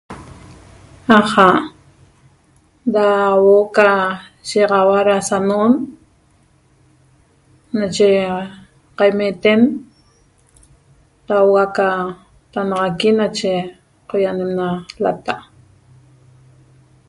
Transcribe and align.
Aja' 1.15 1.55
ra 2.95 3.09
huo’o 3.41 3.67
ca 3.75 3.87
shigaxaua 4.47 4.99
ra 5.09 5.17
sano'on 5.29 5.71
nache 7.77 8.07
qaimeten 8.97 9.61
taua 11.27 11.65
ca 11.77 11.89
natannaxaqui 12.51 13.09
nache 13.19 13.53
qoianem 14.09 14.51
na 14.59 14.67
lata' 15.03 15.37